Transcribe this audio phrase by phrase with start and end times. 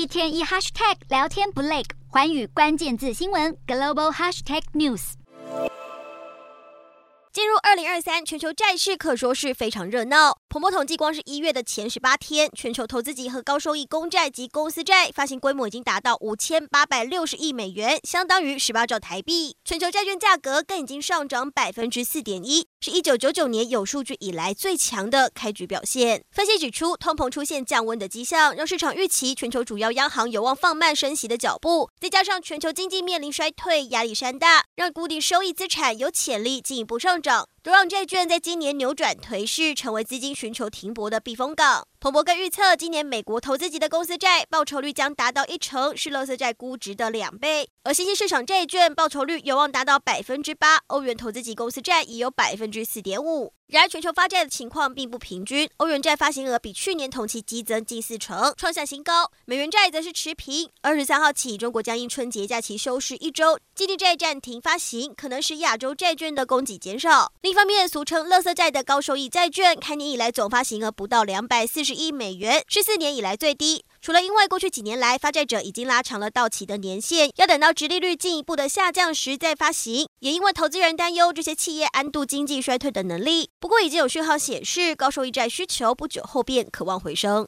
[0.00, 5.12] 一天一 hashtag 聊天不累，环宇关键字新闻 global hashtag news。
[7.30, 10.38] 进入二零二三，全球债市可说是非常热闹。
[10.48, 19.54] 彭博统计，光是一月的前十八天，全球投资级和高收益公债及公司债发行规模已经达到五千八百六十亿美元，相当于十八兆台币。
[19.66, 26.24] 全球债券价格更已经上涨百分之四点一，是一九九九年有数据以来最强的开局表现。
[26.30, 31.90] 分析指出，通膨出现降温的迹象，让市场预期全球主要央行有望放慢升息的脚步。
[32.00, 37.46] 再加上全球经济面临衰退，压力山大，让固定收益资产有潜力进一步上涨。
[37.62, 41.86] 都让债券在今年扭转颓势，成为资金寻求停泊的避风港。
[42.00, 53.52] 彭博更预测，今年美国投资级的公司债报酬率将达到一成，是垃圾债估值的两倍；而新兴市场债券报酬率有望达到百分之八，欧元投资级公司债已有百分之四点五。
[53.70, 60.68] 然而，全球发债的情况并不平均，欧元债发行额比去年同期激增近四成，创下新高；美元债则是持平。
[60.82, 67.32] 二十三号起，中国将因春节假期休市一周，基地债暂停发行，可能使亚洲债券的供给减少。
[67.42, 73.84] 另一方面，俗称垃圾债的高收益债券，开年以来总发行额不到两百四十亿美元，是四年以来最低。
[74.02, 83.50] 除了因为过去几年来发债者已经拉长了到期的年限，要等到殖利率进一步的下降时再发行，也因为投资人担忧这些企业安度经济衰退的能力。
[83.60, 87.46] 不过，已经有讯号显示，高收益债需求不久后便可望回升。